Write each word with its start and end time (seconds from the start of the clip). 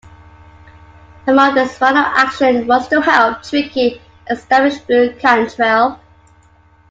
Among 1.27 1.55
his 1.57 1.77
final 1.77 2.03
actions 2.03 2.65
was 2.67 2.87
to 2.87 3.01
help 3.01 3.43
Tricky 3.43 4.01
establish 4.27 4.79
Blu 4.79 5.15
Cantrell. 5.19 5.99